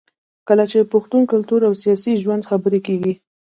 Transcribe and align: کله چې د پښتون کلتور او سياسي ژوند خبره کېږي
کله 0.47 0.63
چې 0.71 0.75
د 0.79 0.83
پښتون 0.93 1.21
کلتور 1.33 1.61
او 1.67 1.73
سياسي 1.83 2.13
ژوند 2.23 2.47
خبره 2.49 2.79
کېږي 2.87 3.13